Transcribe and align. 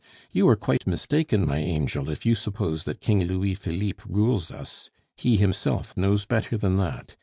"You 0.31 0.49
are 0.49 0.55
quite 0.55 0.87
mistaken, 0.87 1.45
my 1.47 1.59
angel, 1.59 2.09
if 2.09 2.25
you 2.25 2.33
suppose 2.33 2.85
that 2.85 3.01
King 3.01 3.23
Louis 3.25 3.53
Philippe 3.53 4.01
rules 4.09 4.49
us; 4.49 4.89
he 5.15 5.37
himself 5.37 5.95
knows 5.95 6.25
better 6.25 6.57
than 6.57 6.77
that. 6.77 7.15